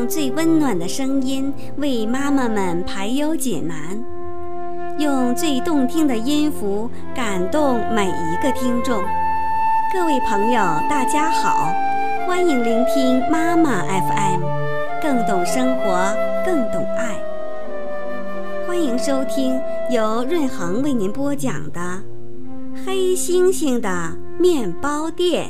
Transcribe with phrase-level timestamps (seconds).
[0.00, 4.02] 用最温暖的声音为妈妈们排忧解难，
[4.98, 8.98] 用最动听的音符感动每一个听众。
[9.92, 10.58] 各位朋友，
[10.88, 11.70] 大家好，
[12.26, 14.40] 欢迎聆听妈妈 FM，
[15.02, 17.14] 更懂生活，更懂爱。
[18.66, 19.60] 欢迎收听
[19.90, 21.80] 由润恒为您播讲的
[22.86, 25.48] 《黑猩猩的面包店》。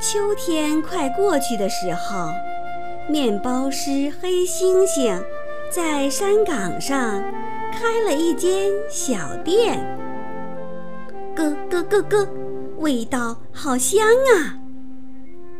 [0.00, 2.30] 秋天快过去的时候，
[3.08, 5.20] 面包师黑猩猩
[5.72, 7.20] 在山岗上
[7.72, 9.76] 开了一间小店。
[11.34, 12.28] 咯咯咯咯，
[12.78, 14.54] 味道好香啊！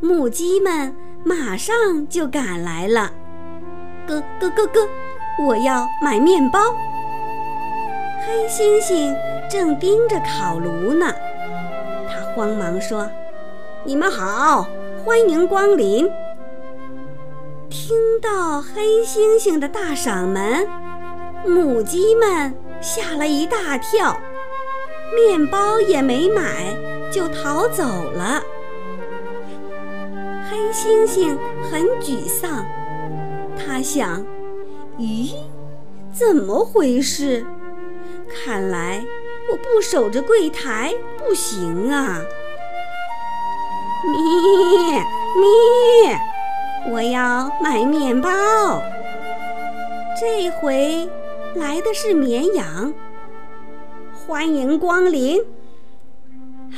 [0.01, 0.95] 母鸡们
[1.25, 1.75] 马上
[2.09, 3.11] 就赶来了。
[4.06, 4.89] 咯咯咯咯，
[5.45, 6.61] 我要买面包。
[8.25, 9.17] 黑猩猩
[9.50, 11.12] 正盯着烤炉呢，
[12.08, 13.11] 他慌忙说。
[13.89, 14.69] 你们好，
[15.03, 16.06] 欢迎光临。
[17.70, 20.69] 听到黑猩猩的大嗓门，
[21.47, 24.14] 母鸡们吓了一大跳，
[25.17, 26.77] 面包也没买
[27.11, 28.42] 就逃走了。
[30.50, 31.39] 黑猩猩
[31.70, 32.67] 很沮丧，
[33.56, 34.23] 他想：
[34.98, 35.33] 咦，
[36.12, 37.42] 怎么回事？
[38.28, 39.02] 看来
[39.50, 42.20] 我不守着柜台不行啊。
[44.04, 44.14] 咪
[45.41, 48.30] 咪，我要买面包。
[50.20, 51.08] 这回
[51.55, 52.92] 来的是绵羊。
[54.27, 55.42] 欢迎光临。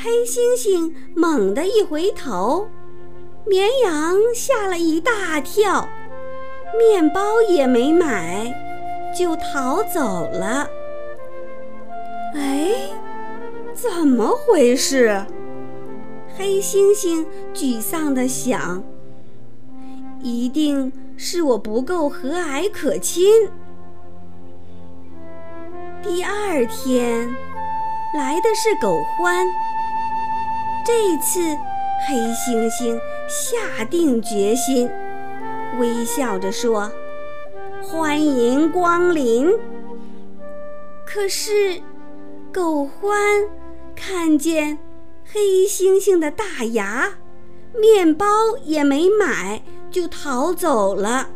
[0.02, 2.68] 黑猩猩猛地一回头，
[3.44, 5.86] 绵羊吓了一大跳，
[6.78, 8.55] 面包也没买，
[9.18, 10.66] 就逃走了。
[12.34, 12.72] 哎，
[13.74, 15.27] 怎么回事？
[16.40, 18.83] 黑猩猩沮丧地想
[20.24, 23.46] ：“一定是我不够和蔼可亲。”
[26.02, 27.28] 第二天
[28.17, 29.45] 来的是狗獾。
[30.83, 31.40] 这次
[32.08, 34.89] 黑猩猩下定决心，
[35.78, 36.90] 微笑着说
[37.84, 39.46] ：“欢迎光临。”
[41.05, 41.83] 可是
[42.51, 43.46] 狗獾
[43.95, 44.78] 看见。
[45.33, 47.08] 黑猩猩的大牙，
[47.80, 48.27] 面包
[48.64, 51.29] 也没买就逃走了。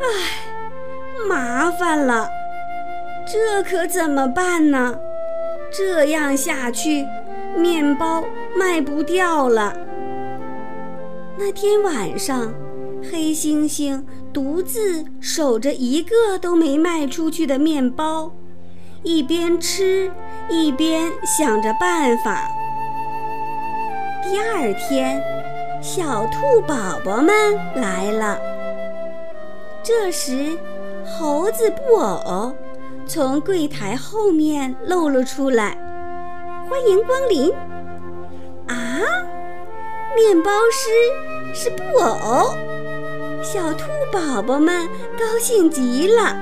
[0.00, 0.06] 唉，
[1.28, 2.26] 麻烦了，
[3.30, 4.98] 这可怎么办呢？
[5.70, 7.04] 这样下去，
[7.54, 8.24] 面包
[8.56, 9.76] 卖不掉了。
[11.36, 12.54] 那天晚上，
[13.12, 14.02] 黑猩猩
[14.32, 18.32] 独自守着一个都没卖出去的面包，
[19.02, 20.10] 一边吃
[20.48, 22.42] 一边想着办法。
[24.30, 25.20] 第二天，
[25.82, 27.34] 小兔宝宝们
[27.74, 28.38] 来了。
[29.82, 30.56] 这时，
[31.04, 32.54] 猴子布偶
[33.08, 35.76] 从柜台后面露了出来，
[36.68, 37.52] 欢迎光临。
[38.68, 39.02] 啊，
[40.14, 40.90] 面包师
[41.52, 42.54] 是布偶，
[43.42, 44.86] 小兔宝宝们
[45.18, 46.36] 高兴极了。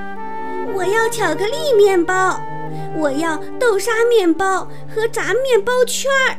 [0.75, 2.39] 我要巧克力面包，
[2.95, 6.37] 我要豆沙面包和炸面包圈儿。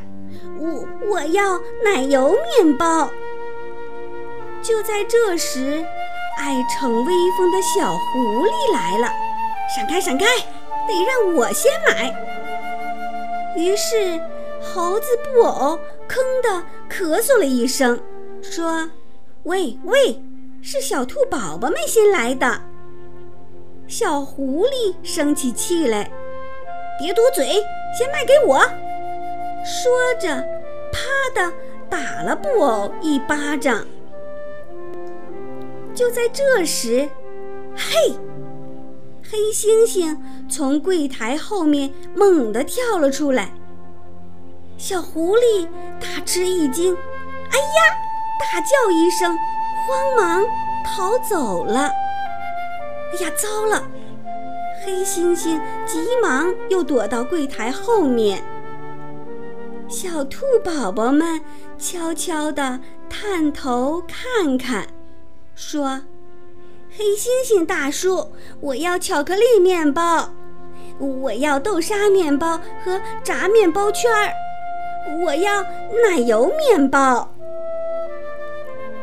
[0.61, 3.09] 我我要奶油面包。
[4.61, 5.83] 就在这时，
[6.37, 9.11] 爱逞威风的小狐狸来了，
[9.75, 10.25] 闪开闪开，
[10.87, 12.13] 得让我先买。
[13.57, 14.21] 于是，
[14.61, 17.99] 猴子布偶吭的咳嗽了一声，
[18.43, 18.87] 说
[19.43, 20.21] ：“喂喂，
[20.61, 22.61] 是小兔宝宝们先来的。”
[23.89, 26.11] 小狐狸生起气来，
[26.99, 27.47] 别嘟嘴，
[27.97, 28.61] 先卖给我。
[29.81, 30.29] 说着，
[30.91, 31.01] 啪
[31.33, 31.51] 的
[31.89, 33.83] 打了布偶一巴掌。
[35.95, 37.09] 就在这时，
[37.75, 38.15] 嘿，
[39.27, 40.15] 黑猩猩
[40.47, 43.51] 从柜台后面猛地跳了出来。
[44.77, 45.67] 小狐狸
[45.99, 46.95] 大吃一惊，
[47.49, 47.97] 哎呀，
[48.39, 49.35] 大叫一声，
[49.87, 50.45] 慌忙
[50.85, 51.89] 逃走了。
[53.13, 53.83] 哎呀，糟了！
[54.85, 58.43] 黑猩猩急忙又躲到柜台后面。
[59.91, 61.41] 小兔宝宝们
[61.77, 62.79] 悄悄地
[63.09, 64.87] 探头看看，
[65.53, 65.99] 说
[66.95, 70.29] ：“黑猩猩大叔，我要巧克力面包，
[70.97, 74.31] 我要豆沙面包和炸面包圈儿，
[75.25, 77.29] 我要奶油面包。”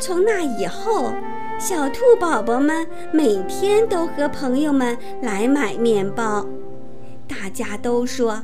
[0.00, 1.12] 从那以后，
[1.60, 6.46] 小兔宝宝们每天都和朋友们来买面包，
[7.28, 8.42] 大家都说。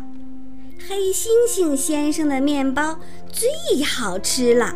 [0.88, 2.96] 黑猩猩先生的面包
[3.30, 4.74] 最好吃了。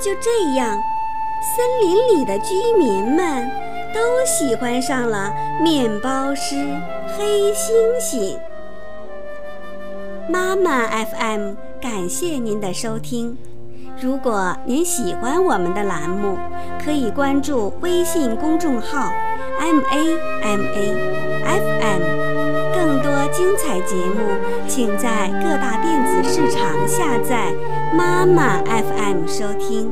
[0.00, 0.78] 就这样，
[1.56, 3.50] 森林里的居民们
[3.94, 5.32] 都喜欢上了
[5.62, 6.54] 面包师
[7.16, 8.38] 黑猩猩。
[10.28, 13.36] 妈妈 FM 感谢您的收听。
[14.00, 16.36] 如果您喜欢我们的栏目，
[16.84, 19.10] 可以关注微信公众号
[19.58, 20.94] “m a m a
[21.44, 22.35] f m”。
[23.66, 24.20] 彩节目，
[24.68, 27.52] 请在各大电子市场下载
[27.92, 29.90] “妈妈 FM” 收听。